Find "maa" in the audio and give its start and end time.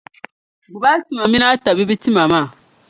2.31-2.47